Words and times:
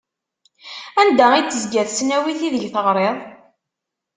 Anda 1.01 1.27
i 1.35 1.41
d-tezga 1.41 1.83
tesnawit 1.87 2.41
ideg 2.47 2.63
teɣriḍ? 2.73 3.17